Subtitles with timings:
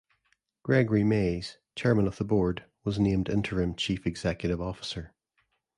[0.63, 5.13] Gregory Mays, Chairman of the Board, was named interim chief executive officer.